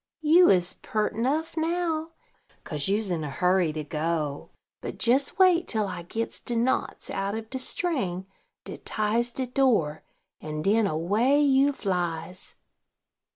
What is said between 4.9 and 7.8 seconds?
jes wait till I gits de knots out of de